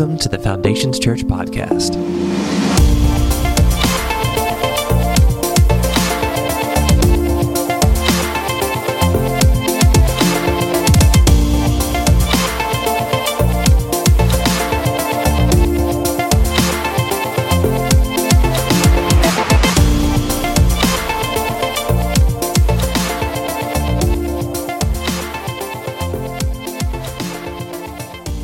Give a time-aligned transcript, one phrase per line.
[0.00, 1.94] Welcome to the Foundations Church podcast.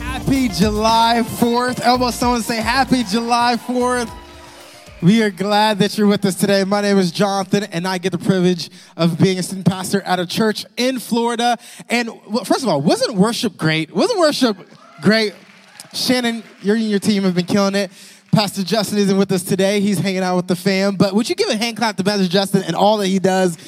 [0.03, 1.46] Happy July 4th.
[1.67, 4.09] Elbow someone say Happy July 4th.
[5.03, 6.63] We are glad that you're with us today.
[6.63, 10.21] My name is Jonathan, and I get the privilege of being a student pastor at
[10.21, 11.59] a church in Florida.
[11.89, 12.09] And
[12.45, 13.93] first of all, wasn't worship great?
[13.93, 14.57] Wasn't worship
[15.03, 15.35] great?
[15.93, 17.91] Shannon, you and your team have been killing it.
[18.31, 19.81] Pastor Justin isn't with us today.
[19.81, 20.95] He's hanging out with the fam.
[20.95, 23.59] But would you give a hand clap to Pastor Justin and all that he does?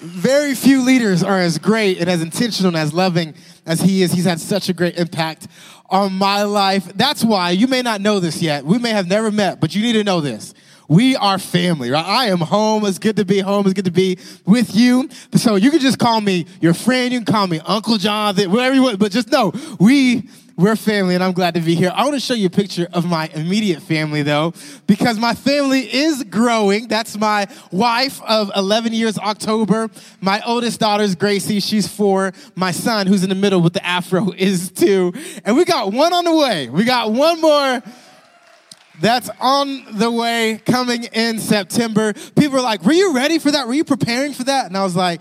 [0.00, 3.34] Very few leaders are as great and as intentional and as loving
[3.66, 4.12] as he is.
[4.12, 5.46] He's had such a great impact
[5.88, 6.90] on my life.
[6.94, 8.64] That's why you may not know this yet.
[8.64, 10.54] We may have never met, but you need to know this.
[10.86, 12.04] We are family, right?
[12.04, 12.84] I am home.
[12.84, 13.64] It's good to be home.
[13.66, 15.08] It's good to be with you.
[15.34, 17.12] So you can just call me your friend.
[17.12, 18.98] You can call me Uncle Jonathan, whatever you want.
[18.98, 21.90] But just know we we're family, and I'm glad to be here.
[21.94, 24.54] I want to show you a picture of my immediate family, though,
[24.86, 26.86] because my family is growing.
[26.86, 29.90] That's my wife of 11 years, October.
[30.20, 31.60] My oldest daughter is Gracie.
[31.60, 32.32] She's four.
[32.54, 35.12] My son, who's in the middle with the afro, is two.
[35.44, 36.68] And we got one on the way.
[36.68, 37.82] We got one more
[39.00, 42.12] that's on the way coming in September.
[42.38, 43.66] People are like, Were you ready for that?
[43.66, 44.66] Were you preparing for that?
[44.66, 45.20] And I was like,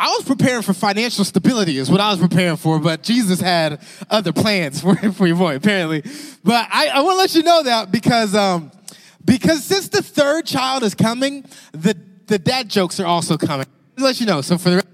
[0.00, 3.82] I was preparing for financial stability, is what I was preparing for, but Jesus had
[4.08, 6.02] other plans for, for your boy, apparently.
[6.42, 8.72] But I, I want to let you know that because, um,
[9.22, 11.94] because since the third child is coming, the,
[12.28, 13.66] the dad jokes are also coming.
[13.98, 14.40] Let you know.
[14.40, 14.86] So for the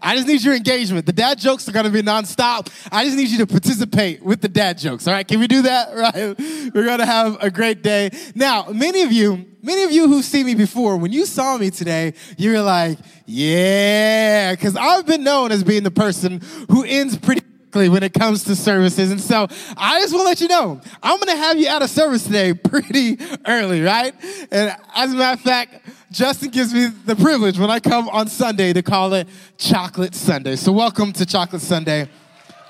[0.00, 1.06] I just need your engagement.
[1.06, 2.72] The dad jokes are going to be nonstop.
[2.90, 5.06] I just need you to participate with the dad jokes.
[5.06, 5.90] All right, can we do that?
[6.02, 6.34] Right?
[6.74, 8.10] We're going to have a great day.
[8.34, 11.70] Now, many of you, many of you who've seen me before, when you saw me
[11.70, 17.16] today, you were like, "Yeah," because I've been known as being the person who ends
[17.16, 17.42] pretty
[17.74, 19.10] when it comes to services.
[19.10, 19.46] And so
[19.76, 22.24] I just want to let you know, I'm going to have you out of service
[22.24, 24.14] today pretty early, right?
[24.50, 28.28] And as a matter of fact, Justin gives me the privilege when I come on
[28.28, 30.56] Sunday to call it Chocolate Sunday.
[30.56, 32.08] So welcome to Chocolate Sunday.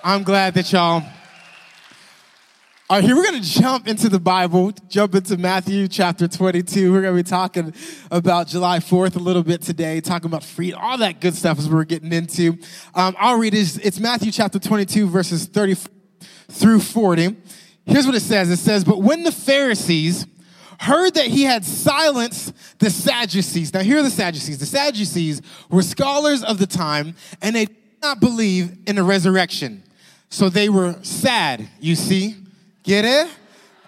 [0.04, 1.02] I'm glad that y'all
[2.92, 6.92] all right, here we're going to jump into the Bible, jump into Matthew chapter 22.
[6.92, 7.72] We're going to be talking
[8.10, 11.70] about July 4th a little bit today, talking about freedom, all that good stuff as
[11.70, 12.58] we're getting into.
[12.94, 13.82] Um, I'll read it.
[13.82, 15.76] It's Matthew chapter 22, verses 30
[16.50, 17.34] through 40.
[17.86, 20.26] Here's what it says It says, But when the Pharisees
[20.78, 24.58] heard that he had silenced the Sadducees, now here are the Sadducees.
[24.58, 29.82] The Sadducees were scholars of the time, and they did not believe in a resurrection.
[30.28, 32.36] So they were sad, you see.
[32.82, 33.28] Get it?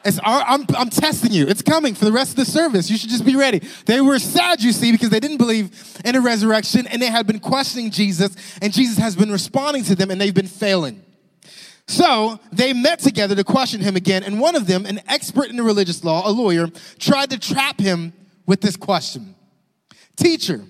[0.04, 1.46] It's, I'm, I'm testing you.
[1.48, 2.90] It's coming for the rest of the service.
[2.90, 3.62] You should just be ready.
[3.86, 7.26] They were sad, you see, because they didn't believe in a resurrection and they had
[7.26, 11.02] been questioning Jesus, and Jesus has been responding to them and they've been failing.
[11.86, 15.56] So they met together to question him again, and one of them, an expert in
[15.56, 16.68] the religious law, a lawyer,
[16.98, 18.12] tried to trap him
[18.46, 19.34] with this question
[20.16, 20.64] Teacher,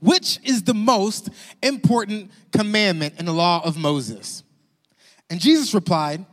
[0.00, 1.28] which is the most
[1.62, 4.42] important commandment in the law of Moses?
[5.28, 6.24] And Jesus replied,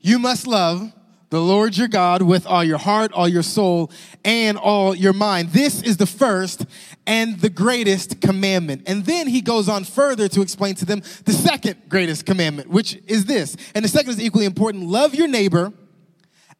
[0.00, 0.92] you must love
[1.30, 3.90] the Lord your God with all your heart, all your soul,
[4.24, 5.50] and all your mind.
[5.50, 6.64] This is the first
[7.06, 8.82] and the greatest commandment.
[8.86, 12.98] And then he goes on further to explain to them the second greatest commandment, which
[13.06, 13.56] is this.
[13.74, 15.72] And the second is equally important love your neighbor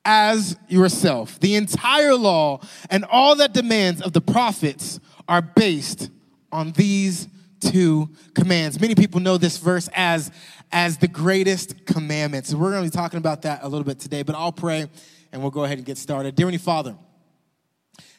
[0.04, 1.40] as yourself.
[1.40, 2.60] The entire law
[2.90, 6.10] and all that demands of the prophets are based
[6.52, 7.28] on these
[7.60, 8.80] two commands.
[8.80, 10.30] Many people know this verse as
[10.72, 12.46] as the greatest commandment.
[12.46, 14.88] So we're going to be talking about that a little bit today, but I'll pray
[15.32, 16.34] and we'll go ahead and get started.
[16.34, 16.96] Dear Heavenly Father,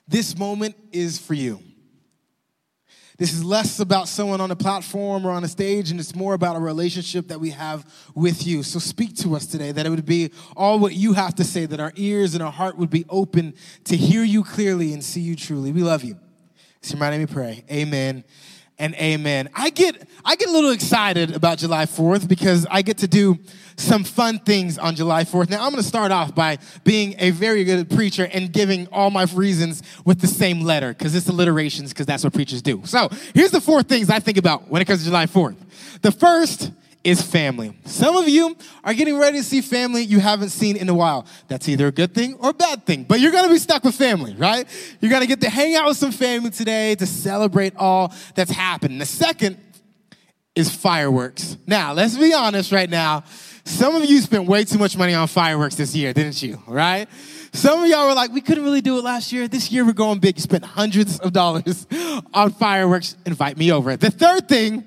[0.08, 1.62] this moment is for you.
[3.18, 6.34] This is less about someone on a platform or on a stage, and it's more
[6.34, 8.64] about a relationship that we have with you.
[8.64, 11.66] So speak to us today, that it would be all what you have to say,
[11.66, 15.20] that our ears and our heart would be open to hear you clearly and see
[15.20, 15.74] you truly.
[15.74, 16.18] We love you.
[16.82, 17.66] So you might let me pray.
[17.70, 18.24] Amen
[18.80, 19.50] and amen.
[19.54, 23.38] I get I get a little excited about July 4th because I get to do
[23.76, 25.50] some fun things on July 4th.
[25.50, 29.10] Now I'm going to start off by being a very good preacher and giving all
[29.10, 32.82] my reasons with the same letter because it's alliterations because that's what preachers do.
[32.86, 35.56] So, here's the four things I think about when it comes to July 4th.
[36.02, 36.72] The first
[37.04, 37.78] is family.
[37.86, 41.26] Some of you are getting ready to see family you haven't seen in a while.
[41.48, 43.96] That's either a good thing or a bad thing, but you're gonna be stuck with
[43.96, 44.68] family, right?
[45.00, 49.00] You're gonna get to hang out with some family today to celebrate all that's happened.
[49.00, 49.58] The second
[50.56, 51.58] is fireworks.
[51.66, 53.24] Now, let's be honest right now.
[53.64, 56.62] Some of you spent way too much money on fireworks this year, didn't you?
[56.68, 57.08] Right?
[57.54, 59.48] Some of y'all were like, we couldn't really do it last year.
[59.48, 60.38] This year we're going big.
[60.38, 61.88] You spent hundreds of dollars
[62.34, 63.16] on fireworks.
[63.26, 63.96] Invite me over.
[63.96, 64.84] The third thing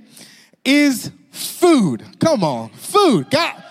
[0.64, 2.04] is food.
[2.20, 3.30] Come on, food.
[3.30, 3.62] Got,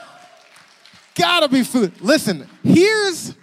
[1.16, 2.02] gotta be food.
[2.02, 3.36] Listen, here's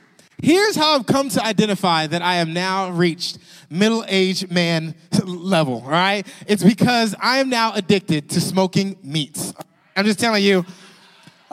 [0.42, 3.38] here's how I've come to identify that I am now reached
[3.70, 4.94] middle-aged man
[5.24, 6.26] level, all right?
[6.46, 9.52] It's because I am now addicted to smoking meats.
[9.96, 10.64] I'm just telling you,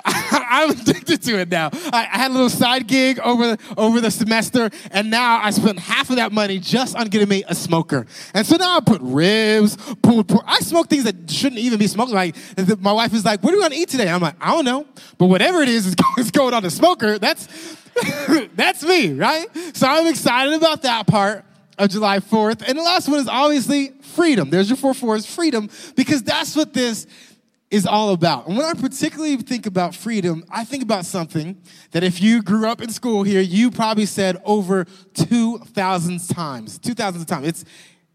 [0.08, 1.70] I'm addicted to it now.
[1.74, 5.80] I, I, had a little side gig over over the semester, and now I spent
[5.80, 8.06] half of that money just on getting me a smoker.
[8.36, 10.44] And so now I put ribs, pulled pork.
[10.46, 12.12] I smoke things that shouldn't even be smoked.
[12.12, 12.36] Like
[12.80, 14.86] my wife is like, "What are we gonna eat today?" I'm like, "I don't know,
[15.18, 17.18] but whatever it it's is going on the smoker.
[17.18, 17.48] That's
[18.56, 21.46] that's me, right?" So I'm excited about that part
[21.78, 22.64] of July 4th.
[22.68, 24.50] And the last one is obviously freedom.
[24.50, 27.06] There's your four fours, freedom, because that's what this
[27.76, 28.48] is all about.
[28.48, 31.62] And when I particularly think about freedom, I think about something
[31.92, 34.86] that if you grew up in school here, you probably said over
[35.16, 36.78] 2,000 times.
[36.78, 37.48] 2,000 times.
[37.50, 37.66] It's,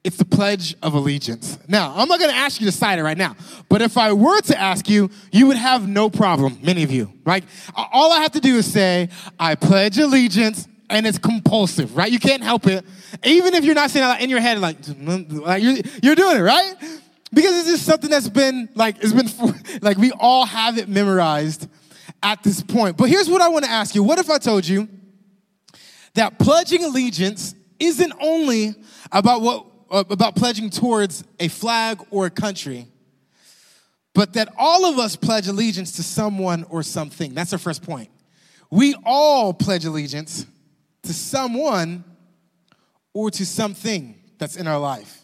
[0.03, 1.59] it's the Pledge of Allegiance.
[1.69, 3.37] Now, I'm not gonna ask you to cite it right now,
[3.69, 7.13] but if I were to ask you, you would have no problem, many of you.
[7.27, 7.45] right?
[7.77, 12.11] all I have to do is say, I pledge allegiance, and it's compulsive, right?
[12.11, 12.83] You can't help it.
[13.25, 16.41] Even if you're not saying it in your head, like, like you're, you're doing it,
[16.41, 16.75] right?
[17.33, 21.69] Because it's just something that's been like, it's been, like, we all have it memorized
[22.23, 22.97] at this point.
[22.97, 24.89] But here's what I want to ask you What if I told you
[26.15, 28.75] that pledging allegiance isn't only
[29.13, 32.87] about what, uh, about pledging towards a flag or a country,
[34.13, 37.33] but that all of us pledge allegiance to someone or something?
[37.35, 38.11] That's our first point.
[38.71, 40.47] We all pledge allegiance
[41.05, 42.05] to someone
[43.13, 45.20] or to something that's in our life.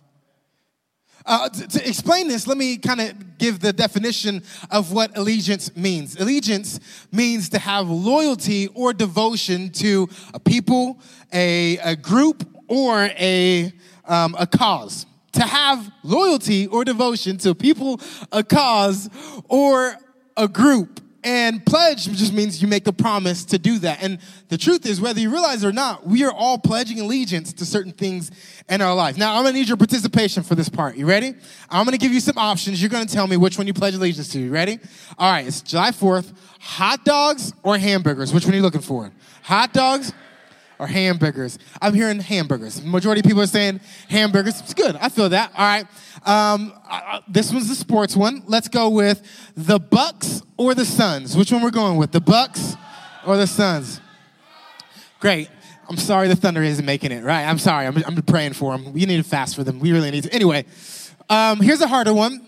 [1.26, 4.40] Uh, to, to, explain this, let me kind of give the definition
[4.70, 6.14] of what allegiance means.
[6.20, 6.78] Allegiance
[7.10, 11.00] means to have loyalty or devotion to a people,
[11.32, 13.72] a, a group, or a,
[14.06, 15.04] um, a cause.
[15.32, 18.00] To have loyalty or devotion to people,
[18.30, 19.10] a cause,
[19.48, 19.96] or
[20.36, 21.00] a group.
[21.26, 24.00] And pledge just means you make a promise to do that.
[24.00, 27.52] And the truth is, whether you realize it or not, we are all pledging allegiance
[27.54, 28.30] to certain things
[28.68, 29.18] in our life.
[29.18, 30.96] Now, I'm gonna need your participation for this part.
[30.96, 31.34] You ready?
[31.68, 32.80] I'm gonna give you some options.
[32.80, 34.38] You're gonna tell me which one you pledge allegiance to.
[34.38, 34.78] You ready?
[35.18, 36.32] All right, it's July 4th.
[36.60, 38.32] Hot dogs or hamburgers?
[38.32, 39.10] Which one are you looking for?
[39.42, 40.12] Hot dogs
[40.78, 41.58] or hamburgers?
[41.80, 42.84] I'm hearing hamburgers.
[42.84, 44.60] Majority of people are saying hamburgers.
[44.60, 44.96] It's good.
[44.96, 45.52] I feel that.
[45.56, 45.86] All right.
[46.24, 48.42] Um, uh, this one's the sports one.
[48.46, 49.22] Let's go with
[49.56, 51.36] the Bucks or the Suns.
[51.36, 52.12] Which one we're going with?
[52.12, 52.74] The Bucks
[53.26, 54.00] or the Suns?
[55.20, 55.48] Great.
[55.88, 57.44] I'm sorry the Thunder isn't making it, right?
[57.44, 57.86] I'm sorry.
[57.86, 58.92] I'm, I'm praying for them.
[58.92, 59.78] We need to fast for them.
[59.78, 60.32] We really need to.
[60.32, 60.64] Anyway,
[61.28, 62.44] um, here's a harder one.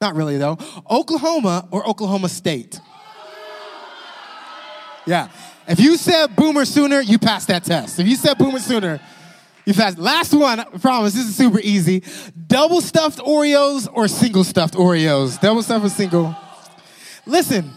[0.00, 0.58] Not really, though.
[0.90, 2.78] Oklahoma or Oklahoma State?
[5.06, 5.28] Yeah.
[5.68, 7.98] If you said boomer sooner, you passed that test.
[7.98, 9.00] If you said boomer sooner,
[9.64, 9.98] you passed.
[9.98, 12.04] Last one, I promise, this is super easy.
[12.46, 15.40] Double stuffed Oreos or single stuffed Oreos?
[15.40, 16.36] Double stuffed or single?
[17.26, 17.72] Listen,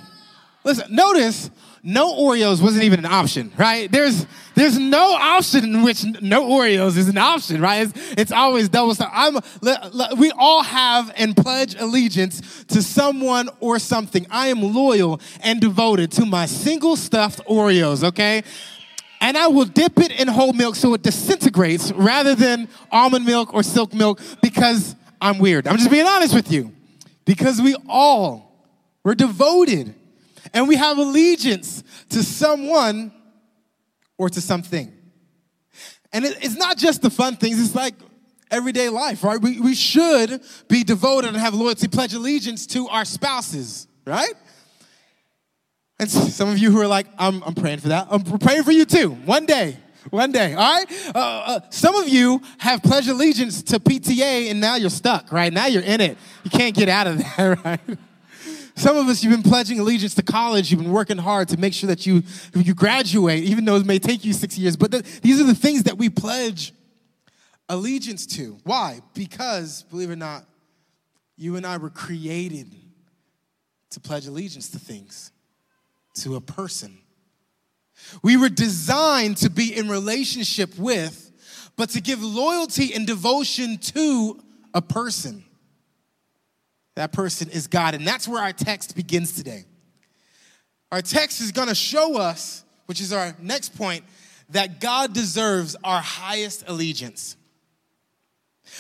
[0.64, 1.50] listen, notice
[1.84, 3.92] no Oreos wasn't even an option, right?
[3.92, 7.88] There's there's no option in which no Oreos is an option, right?
[7.88, 9.12] It's, it's always double stuff.
[9.14, 9.40] I'm
[10.18, 14.28] we all have and pledge allegiance to someone or something.
[14.30, 18.44] I am loyal and devoted to my single stuffed Oreos, okay?
[19.22, 23.54] And I will dip it in whole milk so it disintegrates rather than almond milk
[23.54, 25.68] or silk milk because I'm weird.
[25.68, 26.74] I'm just being honest with you.
[27.26, 28.50] Because we all
[29.04, 29.94] we're devoted
[30.54, 33.12] and we have allegiance to someone
[34.18, 34.94] or to something.
[36.12, 37.94] And it, it's not just the fun things, it's like
[38.52, 39.40] everyday life, right?
[39.40, 44.34] We, we should be devoted and have loyalty, pledge allegiance to our spouses, right?
[46.00, 48.08] And some of you who are like, I'm, I'm praying for that.
[48.10, 49.10] I'm praying for you too.
[49.10, 49.78] One day,
[50.10, 50.86] one day, all right?
[51.14, 55.52] Uh, uh, some of you have pledged allegiance to PTA and now you're stuck, right?
[55.52, 56.18] Now you're in it.
[56.44, 57.80] You can't get out of there, right?
[58.76, 60.72] Some of us, you've been pledging allegiance to college.
[60.72, 62.24] You've been working hard to make sure that you,
[62.54, 64.78] you graduate, even though it may take you six years.
[64.78, 66.74] But the, these are the things that we pledge
[67.68, 68.58] allegiance to.
[68.64, 69.02] Why?
[69.14, 70.46] Because, believe it or not,
[71.38, 72.74] you and I were created
[73.92, 75.32] to pledge allegiance to things,
[76.16, 76.98] to a person.
[78.22, 81.32] We were designed to be in relationship with,
[81.76, 84.40] but to give loyalty and devotion to
[84.74, 85.44] a person.
[87.00, 87.96] That person is God.
[87.96, 89.64] And that's where our text begins today.
[90.92, 94.04] Our text is going to show us, which is our next point,
[94.50, 97.38] that God deserves our highest allegiance.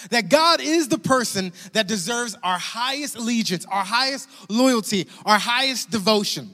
[0.09, 5.89] That God is the person that deserves our highest allegiance, our highest loyalty, our highest
[5.89, 6.53] devotion.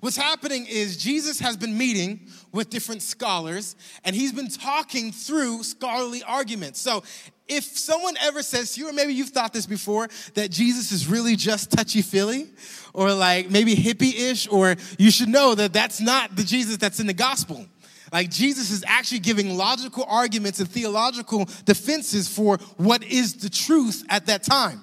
[0.00, 2.20] What's happening is Jesus has been meeting
[2.52, 6.80] with different scholars and he's been talking through scholarly arguments.
[6.80, 7.02] So
[7.48, 11.06] if someone ever says to you, or maybe you've thought this before, that Jesus is
[11.06, 12.48] really just touchy feely
[12.92, 17.00] or like maybe hippie ish, or you should know that that's not the Jesus that's
[17.00, 17.64] in the gospel.
[18.12, 24.04] Like Jesus is actually giving logical arguments and theological defenses for what is the truth
[24.08, 24.80] at that time.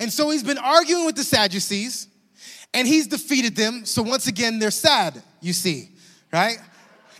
[0.00, 2.08] And so he's been arguing with the Sadducees
[2.78, 3.84] and he's defeated them.
[3.84, 5.90] So once again, they're sad, you see,
[6.32, 6.58] right?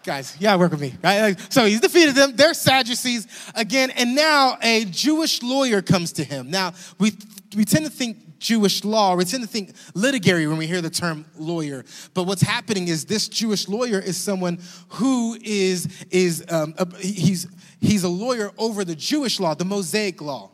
[0.04, 1.36] Guys, yeah, work with me, right?
[1.52, 2.36] So he's defeated them.
[2.36, 6.50] They're Sadducees again, and now a Jewish lawyer comes to him.
[6.50, 7.12] Now we
[7.56, 9.16] we tend to think Jewish law.
[9.16, 11.84] We tend to think litigary when we hear the term lawyer.
[12.14, 14.60] But what's happening is this Jewish lawyer is someone
[14.90, 17.48] who is, is um, a, he's,
[17.80, 20.52] he's a lawyer over the Jewish law, the Mosaic law.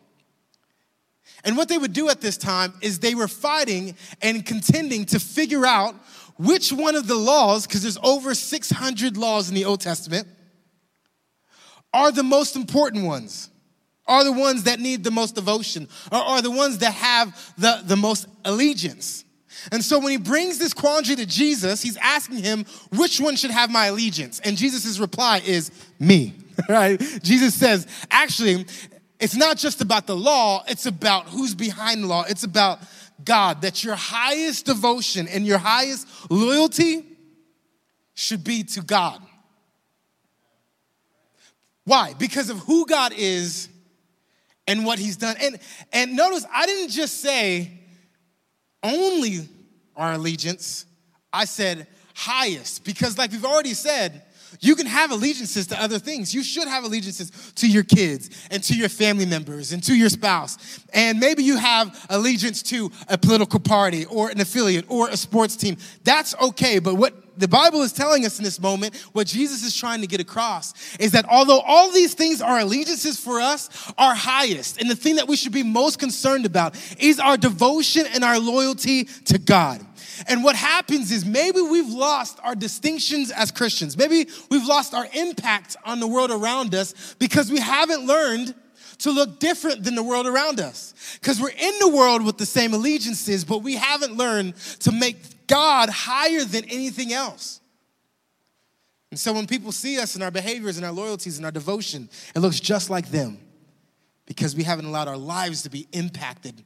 [1.45, 5.21] And what they would do at this time is they were fighting and contending to
[5.21, 5.95] figure out
[6.37, 10.27] which one of the laws, because there's over 600 laws in the Old Testament,
[11.93, 13.51] are the most important ones
[14.07, 17.83] are the ones that need the most devotion, or are the ones that have the,
[17.85, 19.25] the most allegiance.
[19.73, 23.51] And so when he brings this quandary to Jesus, he's asking him, which one should
[23.51, 24.41] have my allegiance?
[24.41, 26.35] And Jesus' reply is, me,
[26.69, 27.01] right?
[27.23, 28.67] Jesus says, actually,
[29.25, 32.25] it's not just about the law, it's about who's behind the law.
[32.29, 32.81] It's about
[33.25, 37.07] God, that your highest devotion and your highest loyalty
[38.13, 39.23] should be to God.
[41.85, 42.13] Why?
[42.19, 43.71] Because of who God is
[44.67, 45.37] and what he's done.
[45.41, 45.59] And,
[45.91, 47.73] and notice, I didn't just say
[48.83, 49.49] only
[49.97, 50.85] our allegiance,
[51.33, 54.23] I said highest, because like we've already said,
[54.61, 56.35] you can have allegiances to other things.
[56.35, 60.09] You should have allegiances to your kids and to your family members and to your
[60.09, 60.81] spouse.
[60.93, 65.57] And maybe you have allegiance to a political party or an affiliate or a sports
[65.57, 65.77] team.
[66.05, 66.79] That's okay.
[66.79, 70.07] But what the Bible is telling us in this moment, what Jesus is trying to
[70.07, 74.89] get across is that although all these things are allegiances for us, our highest and
[74.89, 79.05] the thing that we should be most concerned about is our devotion and our loyalty
[79.05, 79.85] to God.
[80.29, 83.97] And what happens is maybe we've lost our distinctions as Christians.
[83.97, 88.55] Maybe we've lost our impact on the world around us because we haven't learned
[88.99, 91.19] to look different than the world around us.
[91.21, 95.47] Because we're in the world with the same allegiances, but we haven't learned to make
[95.47, 97.61] God higher than anything else.
[99.11, 102.09] And so when people see us and our behaviors and our loyalties and our devotion,
[102.35, 103.39] it looks just like them
[104.27, 106.65] because we haven't allowed our lives to be impacted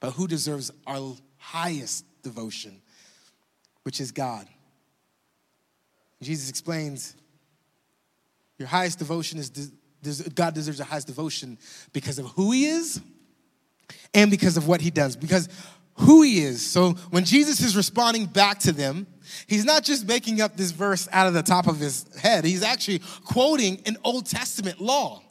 [0.00, 2.80] by who deserves our highest devotion,
[3.82, 4.46] which is God.
[6.22, 7.16] Jesus explains
[8.58, 9.50] your highest devotion is
[10.34, 11.58] God deserves the highest devotion
[11.92, 13.00] because of who he is
[14.14, 15.16] and because of what he does.
[15.16, 15.48] Because
[15.98, 16.64] who he is.
[16.64, 19.06] So when Jesus is responding back to them,
[19.46, 22.62] he's not just making up this verse out of the top of his head, he's
[22.62, 25.22] actually quoting an Old Testament law.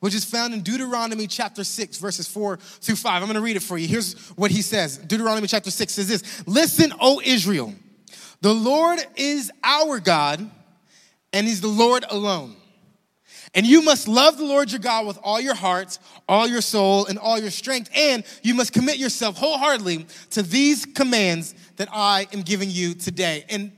[0.00, 3.22] Which is found in Deuteronomy chapter 6, verses 4 through 5.
[3.22, 3.88] I'm gonna read it for you.
[3.88, 7.74] Here's what he says Deuteronomy chapter 6 says this Listen, O Israel,
[8.40, 10.50] the Lord is our God,
[11.32, 12.56] and he's the Lord alone.
[13.56, 17.06] And you must love the Lord your God with all your heart, all your soul,
[17.06, 17.90] and all your strength.
[17.94, 23.46] And you must commit yourself wholeheartedly to these commands that I am giving you today.
[23.48, 23.72] And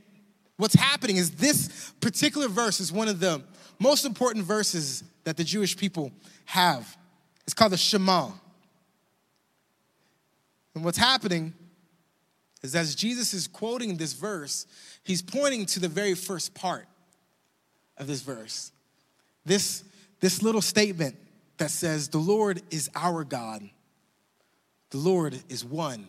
[0.56, 3.42] what's happening is this particular verse is one of the
[3.78, 6.10] most important verses that the Jewish people
[6.46, 6.96] have.
[7.44, 8.30] It's called the Shema.
[10.74, 11.52] And what's happening
[12.62, 14.66] is as Jesus is quoting this verse,
[15.04, 16.86] he's pointing to the very first part
[17.98, 18.72] of this verse
[19.44, 19.84] this,
[20.20, 21.16] this little statement
[21.58, 23.68] that says, The Lord is our God,
[24.90, 26.06] the Lord is one.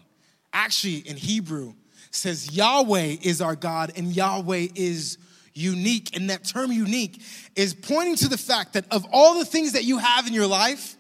[0.53, 1.73] Actually, in Hebrew,
[2.11, 5.17] says Yahweh is our God and Yahweh is
[5.59, 6.15] unique.
[6.15, 7.21] And that term unique
[7.55, 10.47] is pointing to the fact that of all the things that you have in your
[10.47, 10.95] life,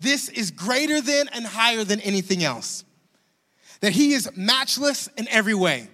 [0.00, 2.84] this is greater than and higher than anything else.
[3.80, 5.88] That He is matchless in every way.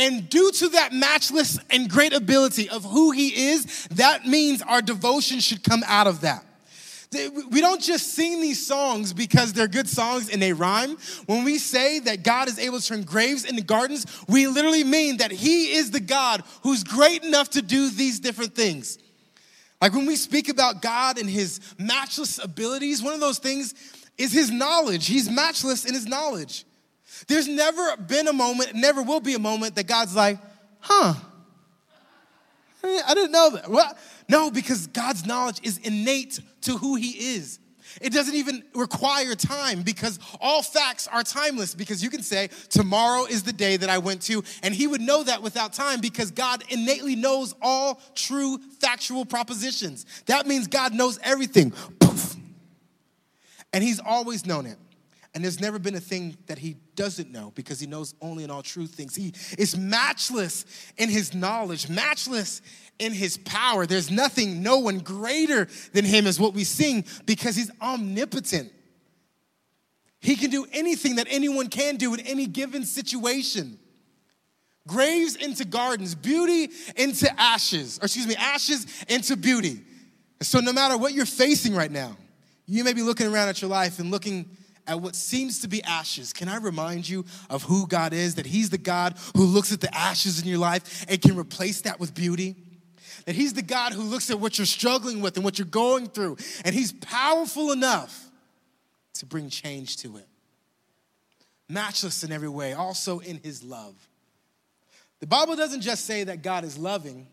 [0.00, 4.80] And due to that matchless and great ability of who he is, that means our
[4.80, 6.44] devotion should come out of that.
[7.12, 10.96] We don't just sing these songs because they're good songs and they rhyme.
[11.26, 15.16] When we say that God is able to turn graves into gardens, we literally mean
[15.16, 18.96] that He is the God who's great enough to do these different things.
[19.80, 23.74] Like when we speak about God and His matchless abilities, one of those things
[24.16, 25.08] is His knowledge.
[25.08, 26.64] He's matchless in His knowledge.
[27.26, 30.38] There's never been a moment, never will be a moment that God's like,
[30.78, 31.14] huh,
[32.82, 33.70] Eh, I didn't know that.
[33.70, 33.98] What?
[34.28, 37.58] No, because God's knowledge is innate to who He is.
[38.00, 41.74] It doesn't even require time because all facts are timeless.
[41.74, 45.00] Because you can say, Tomorrow is the day that I went to, and He would
[45.00, 50.06] know that without time because God innately knows all true factual propositions.
[50.26, 51.72] That means God knows everything.
[51.98, 52.36] Poof.
[53.72, 54.78] And He's always known it.
[55.32, 58.50] And there's never been a thing that he doesn't know because he knows only in
[58.50, 59.14] all true things.
[59.14, 60.64] He is matchless
[60.96, 62.62] in his knowledge, matchless
[62.98, 63.86] in his power.
[63.86, 68.72] There's nothing, no one greater than him, is what we sing because he's omnipotent.
[70.20, 73.78] He can do anything that anyone can do in any given situation.
[74.86, 79.80] Graves into gardens, beauty into ashes, or excuse me, ashes into beauty.
[80.42, 82.16] So, no matter what you're facing right now,
[82.66, 84.56] you may be looking around at your life and looking
[84.86, 88.36] at what seems to be ashes, can I remind you of who God is?
[88.36, 91.82] That He's the God who looks at the ashes in your life and can replace
[91.82, 92.56] that with beauty?
[93.26, 96.08] That He's the God who looks at what you're struggling with and what you're going
[96.08, 98.30] through, and He's powerful enough
[99.14, 100.26] to bring change to it.
[101.68, 103.94] Matchless in every way, also in His love.
[105.20, 107.26] The Bible doesn't just say that God is loving.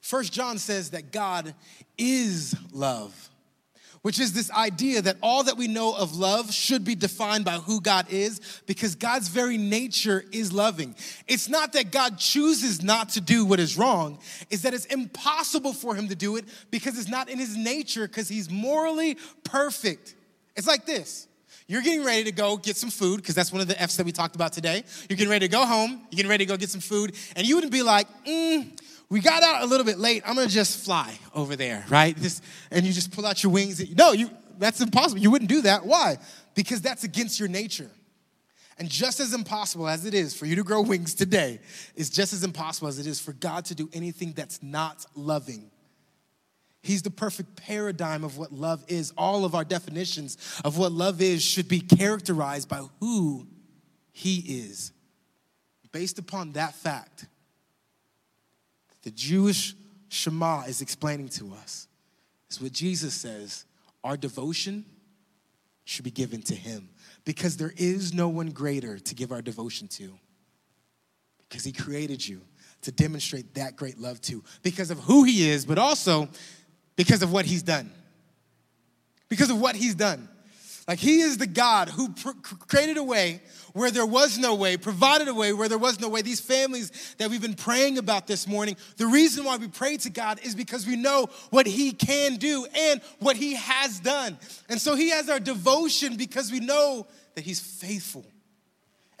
[0.00, 1.54] First John says that God
[1.96, 3.30] is love
[4.02, 7.52] which is this idea that all that we know of love should be defined by
[7.52, 10.94] who God is because God's very nature is loving.
[11.26, 14.18] It's not that God chooses not to do what is wrong,
[14.50, 18.06] it's that it's impossible for him to do it because it's not in his nature
[18.06, 20.14] because he's morally perfect.
[20.56, 21.28] It's like this.
[21.68, 24.04] You're getting ready to go get some food, because that's one of the F's that
[24.04, 24.84] we talked about today.
[25.08, 27.46] You're getting ready to go home, you're getting ready to go get some food, and
[27.46, 28.78] you wouldn't be like, mm,
[29.12, 30.22] we got out a little bit late.
[30.24, 32.16] I'm gonna just fly over there, right?
[32.16, 33.94] This, and you just pull out your wings.
[33.94, 35.20] No, you, that's impossible.
[35.20, 35.84] You wouldn't do that.
[35.84, 36.16] Why?
[36.54, 37.90] Because that's against your nature.
[38.78, 41.60] And just as impossible as it is for you to grow wings today,
[41.94, 45.70] is just as impossible as it is for God to do anything that's not loving.
[46.80, 49.12] He's the perfect paradigm of what love is.
[49.18, 53.46] All of our definitions of what love is should be characterized by who
[54.10, 54.90] He is.
[55.92, 57.26] Based upon that fact,
[59.02, 59.74] the Jewish
[60.08, 61.88] Shema is explaining to us
[62.50, 63.64] is what Jesus says
[64.04, 64.84] our devotion
[65.84, 66.88] should be given to Him
[67.24, 70.12] because there is no one greater to give our devotion to
[71.48, 72.42] because He created you
[72.82, 76.28] to demonstrate that great love to because of who He is, but also
[76.96, 77.90] because of what He's done.
[79.28, 80.28] Because of what He's done.
[80.88, 82.30] Like he is the God who pr-
[82.66, 83.40] created a way
[83.72, 86.22] where there was no way, provided a way where there was no way.
[86.22, 90.10] These families that we've been praying about this morning, the reason why we pray to
[90.10, 94.38] God is because we know what he can do and what he has done.
[94.68, 98.26] And so he has our devotion because we know that he's faithful.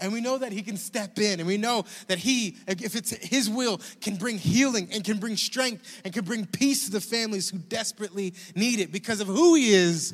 [0.00, 3.10] And we know that he can step in, and we know that he, if it's
[3.10, 7.00] his will, can bring healing and can bring strength and can bring peace to the
[7.00, 10.12] families who desperately need it because of who he is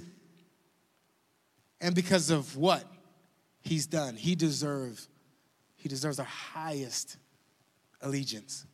[1.80, 2.84] and because of what
[3.60, 4.16] he's done.
[4.16, 5.08] He deserves
[5.76, 7.16] he deserves our highest
[8.02, 8.66] allegiance.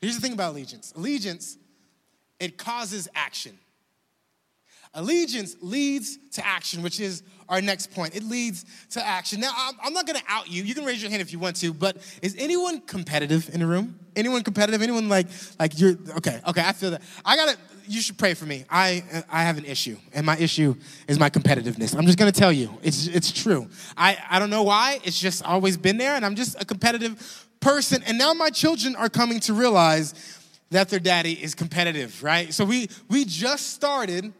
[0.00, 0.92] Here's the thing about allegiance.
[0.96, 1.58] Allegiance
[2.38, 3.58] it causes action.
[4.94, 8.16] Allegiance leads to action, which is our next point.
[8.16, 9.40] It leads to action.
[9.40, 9.52] Now,
[9.84, 10.64] I'm not gonna out you.
[10.64, 13.66] You can raise your hand if you want to, but is anyone competitive in the
[13.66, 14.00] room?
[14.16, 14.82] Anyone competitive?
[14.82, 15.28] Anyone like,
[15.60, 17.02] like you're, okay, okay, I feel that.
[17.24, 17.56] I gotta,
[17.90, 18.64] you should pray for me.
[18.70, 20.76] I, I have an issue, and my issue
[21.08, 21.96] is my competitiveness.
[21.96, 23.68] I'm just gonna tell you, it's, it's true.
[23.96, 27.46] I, I don't know why, it's just always been there, and I'm just a competitive
[27.58, 28.02] person.
[28.06, 30.14] And now my children are coming to realize
[30.70, 32.54] that their daddy is competitive, right?
[32.54, 34.32] So we, we just started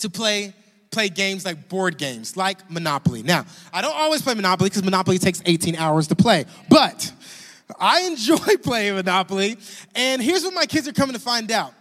[0.00, 0.52] to play
[0.90, 3.22] play games like board games, like Monopoly.
[3.22, 7.12] Now, I don't always play Monopoly because Monopoly takes 18 hours to play, but
[7.78, 9.58] I enjoy playing Monopoly.
[9.94, 11.74] And here's what my kids are coming to find out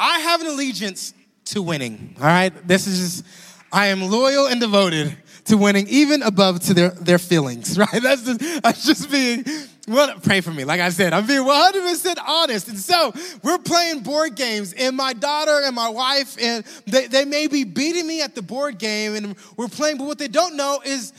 [0.00, 1.12] I have an allegiance
[1.46, 2.66] to winning, all right?
[2.66, 3.26] This is just,
[3.70, 8.02] I am loyal and devoted to winning, even above to their, their feelings, right?
[8.02, 9.44] That's just, that's just being
[9.88, 10.64] well, pray for me.
[10.64, 12.68] Like I said, I'm being 100% honest.
[12.68, 17.24] And so we're playing board games, and my daughter and my wife, and they, they
[17.24, 20.56] may be beating me at the board game, and we're playing, but what they don't
[20.56, 21.12] know is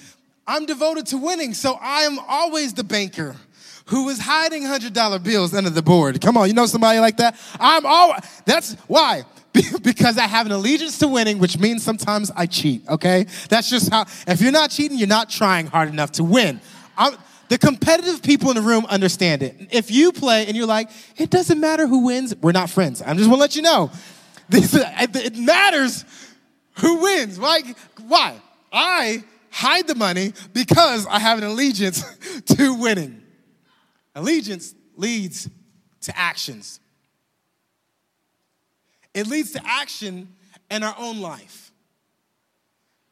[0.48, 1.54] I'm devoted to winning.
[1.54, 3.36] So I am always the banker
[3.86, 6.22] who was hiding $100 bills under the board.
[6.22, 7.40] Come on, you know somebody like that?
[7.60, 8.16] I'm all,
[8.46, 9.24] that's why.
[9.84, 13.26] because I have an allegiance to winning, which means sometimes I cheat, okay?
[13.50, 16.62] That's just how, if you're not cheating, you're not trying hard enough to win.
[16.98, 17.18] I'm,
[17.50, 19.58] the competitive people in the room understand it.
[19.72, 23.02] If you play and you're like, it doesn't matter who wins, we're not friends.
[23.06, 23.92] I'm just gonna let you know.
[24.50, 26.04] This, it matters
[26.80, 27.40] who wins.
[27.40, 27.62] Why?
[28.06, 28.36] Why?
[28.72, 32.04] I hide the money because I have an allegiance
[32.48, 33.21] to winning.
[34.16, 35.50] Allegiance leads
[36.02, 36.80] to actions.
[39.14, 40.36] It leads to action
[40.70, 41.72] in our own life.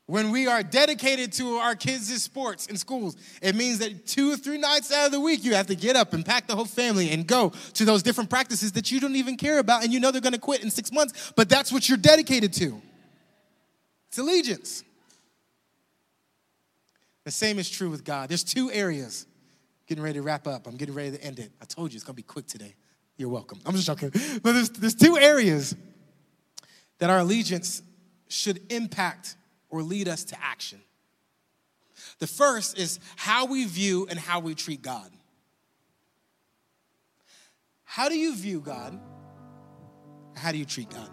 [0.06, 4.38] When we are dedicated to our kids' sports in schools, it means that two or
[4.38, 6.66] three nights out of the week, you have to get up and pack the whole
[6.66, 10.00] family and go to those different practices that you don't even care about and you
[10.00, 12.82] know they're gonna quit in six months, but that's what you're dedicated to.
[14.08, 14.84] It's allegiance.
[17.24, 18.30] The same is true with God.
[18.30, 19.28] There's two areas.
[19.90, 20.68] Getting ready to wrap up.
[20.68, 21.52] I'm getting ready to end it.
[21.60, 22.76] I told you it's gonna be quick today.
[23.18, 23.60] You're welcome.
[23.66, 24.12] I'm just joking.
[24.44, 25.76] But there's, there's two areas
[27.00, 27.82] that our allegiance
[28.28, 29.36] should impact
[29.68, 30.80] or lead us to action.
[32.20, 35.10] The first is how we view and how we treat God.
[37.84, 39.00] How do you view God?
[40.36, 41.10] How do you treat God?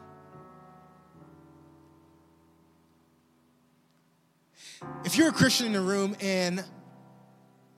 [5.07, 6.63] If you're a Christian in the room and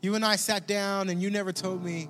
[0.01, 2.09] you and I sat down and you never told me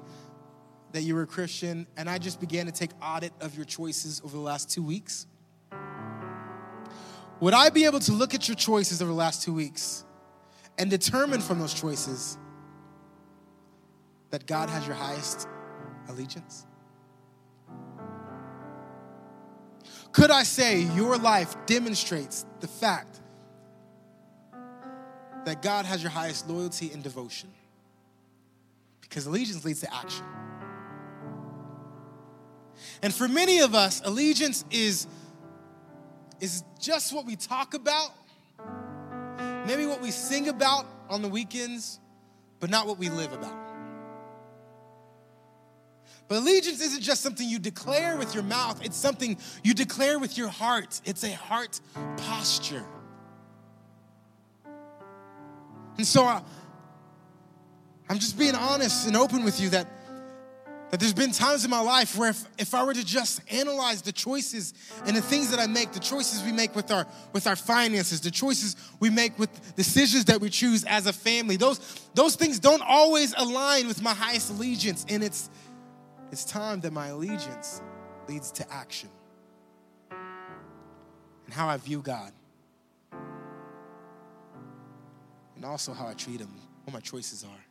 [0.93, 4.23] that you were a Christian, and I just began to take audit of your choices
[4.25, 5.27] over the last two weeks,
[7.41, 10.05] would I be able to look at your choices over the last two weeks
[10.79, 12.39] and determine from those choices
[14.31, 15.47] that God has your highest
[16.09, 16.67] allegiance?
[20.13, 23.21] Could I say your life demonstrates the fact
[25.45, 27.51] that God has your highest loyalty and devotion?
[29.09, 30.25] Because allegiance leads to action.
[33.03, 35.07] And for many of us, allegiance is
[36.41, 38.11] is just what we talk about,
[39.67, 41.99] maybe what we sing about on the weekends,
[42.61, 43.57] but not what we live about.
[46.29, 50.37] But allegiance isn't just something you declare with your mouth, it's something you declare with
[50.37, 51.01] your heart.
[51.05, 51.81] It's a heart
[52.19, 52.85] posture.
[55.97, 56.43] And so I,
[58.09, 59.87] I'm just being honest and open with you that
[60.91, 64.01] that there's been times in my life where if, if I were to just analyze
[64.01, 64.73] the choices
[65.05, 68.23] and the things that I make, the choices we make with our with our finances,
[68.23, 72.59] the choices we make with decisions that we choose as a family, those those things
[72.59, 75.05] don't always align with my highest allegiance.
[75.09, 75.51] And it's
[76.33, 77.83] it's time that my allegiance
[78.27, 79.11] leads to action.
[80.11, 82.33] And how I view God.
[85.57, 86.51] And also how I treat him,
[86.85, 87.68] what my choices are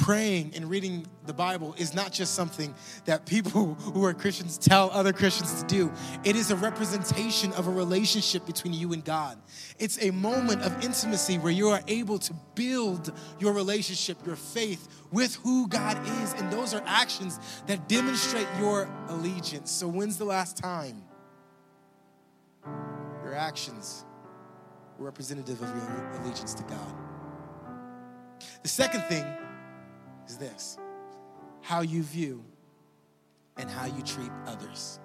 [0.00, 4.90] praying and reading the Bible is not just something that people who are Christians tell
[4.90, 5.92] other Christians to do.
[6.24, 9.38] It is a representation of a relationship between you and God.
[9.78, 14.88] It's a moment of intimacy where you are able to build your relationship, your faith
[15.12, 16.32] with who God is.
[16.34, 19.70] And those are actions that demonstrate your allegiance.
[19.70, 21.02] So, when's the last time
[23.22, 24.04] your actions
[24.98, 26.99] were representative of your allegiance to God?
[28.62, 29.24] The second thing
[30.26, 30.78] is this
[31.62, 32.44] how you view
[33.56, 34.98] and how you treat others.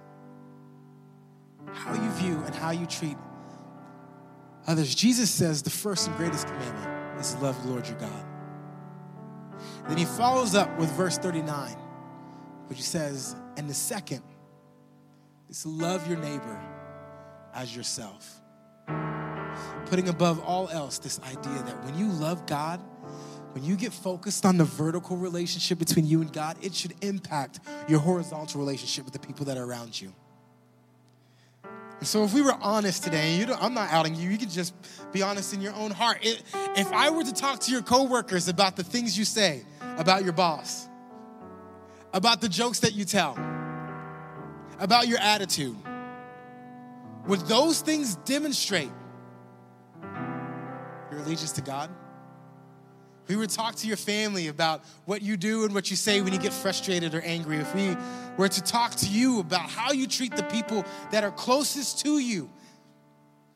[1.73, 3.17] How you view and how you treat
[4.67, 4.93] others.
[4.93, 8.25] Jesus says the first and greatest commandment is to love the Lord your God.
[9.87, 11.71] Then he follows up with verse 39,
[12.67, 14.23] which he says, and the second
[15.49, 16.59] is to love your neighbor
[17.53, 18.41] as yourself.
[19.85, 22.81] Putting above all else this idea that when you love God,
[23.55, 27.61] when you get focused on the vertical relationship between you and God, it should impact
[27.87, 30.11] your horizontal relationship with the people that are around you.
[31.99, 34.73] And so, if we were honest today, and I'm not outing you, you can just
[35.13, 36.17] be honest in your own heart.
[36.21, 36.43] It,
[36.75, 39.63] if I were to talk to your coworkers about the things you say
[39.95, 40.89] about your boss,
[42.13, 43.39] about the jokes that you tell,
[44.79, 45.77] about your attitude,
[47.25, 48.91] would those things demonstrate
[51.09, 51.89] your allegiance to God?
[53.27, 56.33] We would talk to your family about what you do and what you say when
[56.33, 57.95] you get frustrated or angry, if we
[58.37, 62.19] were to talk to you about how you treat the people that are closest to
[62.19, 62.49] you,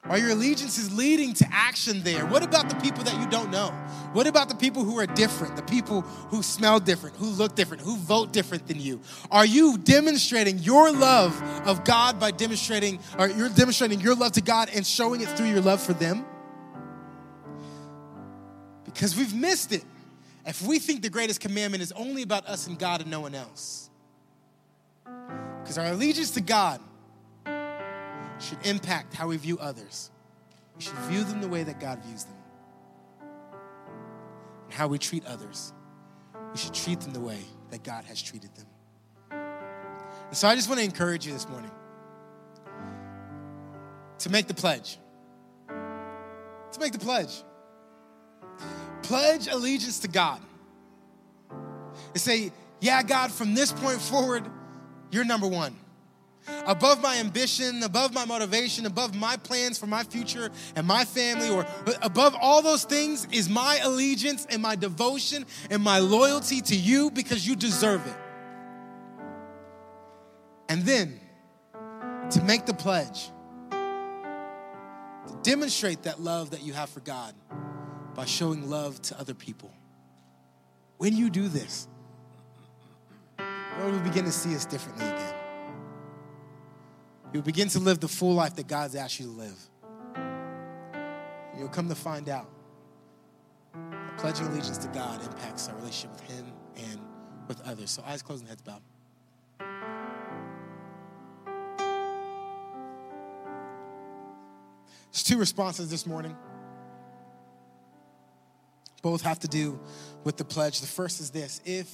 [0.06, 2.26] are your allegiances leading to action there?
[2.26, 3.68] What about the people that you don't know?
[4.14, 7.84] What about the people who are different, the people who smell different, who look different,
[7.84, 9.02] who vote different than you?
[9.30, 14.42] Are you demonstrating your love of God by demonstrating, or you're demonstrating your love to
[14.42, 16.26] God and showing it through your love for them?
[18.94, 19.84] Because we've missed it.
[20.46, 23.36] if we think the greatest commandment is only about us and God and no one
[23.36, 23.90] else.
[25.62, 26.82] Because our allegiance to God
[28.40, 30.10] should impact how we view others.
[30.76, 32.36] We should view them the way that God views them.
[34.66, 35.74] And how we treat others,
[36.52, 38.66] we should treat them the way that God has treated them.
[39.32, 41.72] And so I just want to encourage you this morning
[44.20, 45.00] to make the pledge.
[45.68, 47.44] To make the pledge.
[49.10, 50.40] Pledge allegiance to God.
[51.50, 54.46] And say, yeah, God, from this point forward,
[55.10, 55.76] you're number one.
[56.68, 61.50] Above my ambition, above my motivation, above my plans for my future and my family,
[61.50, 61.66] or
[62.04, 67.10] above all those things is my allegiance and my devotion and my loyalty to you
[67.10, 68.16] because you deserve it.
[70.70, 71.20] And then
[72.30, 73.32] to make the pledge,
[73.72, 77.34] to demonstrate that love that you have for God
[78.16, 79.72] by showing love to other people.
[80.98, 81.88] When you do this,
[83.80, 85.34] Lord will begin to see us differently again.
[87.34, 89.70] You'll begin to live the full life that God's asked you to live.
[91.58, 92.50] You'll come to find out
[94.18, 97.00] pledging allegiance to God impacts our relationship with Him and
[97.48, 97.92] with others.
[97.92, 98.82] So, eyes closed and heads bowed.
[105.12, 106.36] There's two responses this morning.
[109.02, 109.80] Both have to do
[110.24, 110.82] with the pledge.
[110.82, 111.90] The first is this if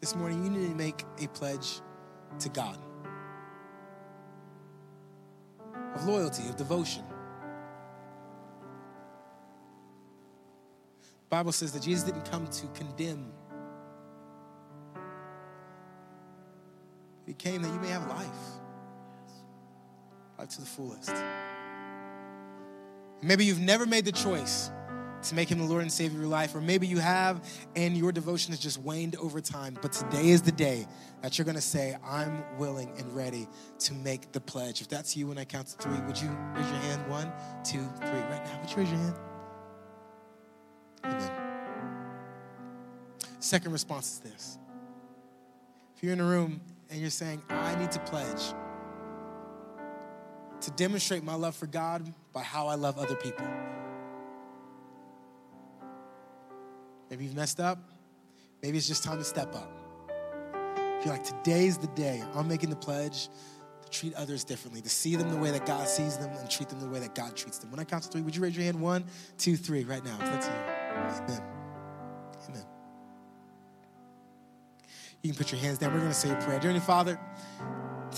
[0.00, 1.80] this morning you need to make a pledge
[2.40, 2.78] to God
[5.94, 7.04] of loyalty, of devotion.
[11.00, 13.32] The Bible says that Jesus didn't come to condemn.
[17.26, 18.28] He came that you may have life.
[20.38, 21.14] Life to the fullest.
[23.22, 24.70] Maybe you've never made the choice
[25.22, 27.96] to make him the Lord and Savior of your life, or maybe you have and
[27.96, 29.78] your devotion has just waned over time.
[29.80, 30.86] But today is the day
[31.22, 33.48] that you're gonna say, I'm willing and ready
[33.80, 34.80] to make the pledge.
[34.80, 37.08] If that's you when I count to three, would you raise your hand?
[37.08, 37.32] One,
[37.64, 38.20] two, three.
[38.20, 39.14] Right now, would you raise your hand?
[41.04, 41.30] Amen.
[43.38, 44.58] Second response is this.
[45.96, 48.54] If you're in a room and you're saying, I need to pledge
[50.62, 53.46] to demonstrate my love for God by how I love other people.
[57.12, 57.78] Maybe you've messed up.
[58.62, 59.70] Maybe it's just time to step up.
[60.98, 63.28] If you're like, today's the day, I'm making the pledge
[63.82, 66.70] to treat others differently, to see them the way that God sees them and treat
[66.70, 67.70] them the way that God treats them.
[67.70, 68.80] When I count to three, would you raise your hand?
[68.80, 69.04] One,
[69.36, 70.16] two, three, right now.
[70.20, 70.52] That's you.
[70.54, 71.42] Amen.
[72.48, 72.64] Amen.
[75.22, 75.92] You can put your hands down.
[75.92, 76.60] We're going to say a prayer.
[76.60, 77.20] Dear Heavenly Father,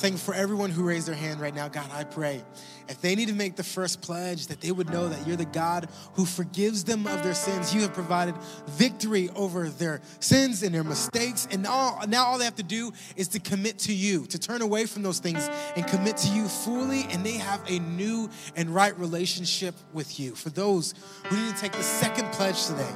[0.03, 1.69] You for everyone who raised their hand right now.
[1.69, 2.43] God, I pray
[2.89, 5.47] if they need to make the first pledge, that they would know that you're the
[5.47, 7.75] God who forgives them of their sins.
[7.75, 8.35] You have provided
[8.69, 11.49] victory over their sins and their mistakes.
[11.51, 14.61] And now, now all they have to do is to commit to you, to turn
[14.61, 17.07] away from those things and commit to you fully.
[17.11, 20.35] And they have a new and right relationship with you.
[20.35, 20.95] For those
[21.27, 22.95] who need to take the second pledge today,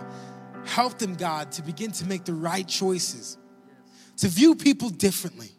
[0.67, 3.39] help them, God, to begin to make the right choices,
[4.19, 5.53] to view people differently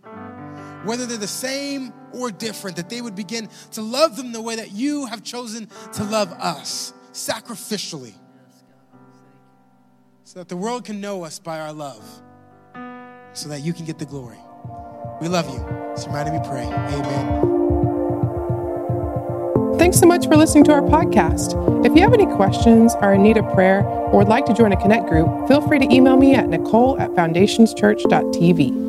[0.84, 4.56] whether they're the same or different, that they would begin to love them the way
[4.56, 8.14] that you have chosen to love us, sacrificially,
[10.24, 12.04] so that the world can know us by our love,
[13.34, 14.38] so that you can get the glory.
[15.22, 15.66] We love you.
[15.92, 16.66] It's reminding me pray.
[16.66, 17.58] Amen.
[19.78, 21.56] Thanks so much for listening to our podcast.
[21.86, 24.72] If you have any questions, are in need of prayer, or would like to join
[24.72, 28.89] a Connect group, feel free to email me at nicole at foundationschurch.tv.